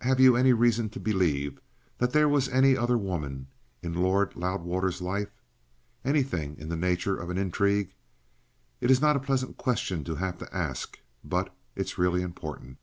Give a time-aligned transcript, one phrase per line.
[0.00, 1.60] Have you any reason to believe
[1.98, 3.48] that there was any other woman
[3.82, 5.28] in Lord Loudwater's life
[6.02, 7.92] anything in the nature of an intrigue?
[8.80, 12.78] It's not a pleasant question to have to ask, but it's really important."